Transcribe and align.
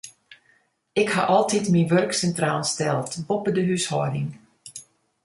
Ik 1.01 1.09
ha 1.13 1.21
altyd 1.37 1.65
myn 1.73 1.89
wurk 1.91 2.11
sintraal 2.19 2.63
steld, 2.73 3.11
boppe 3.27 3.51
de 3.55 3.63
húshâlding. 3.67 4.31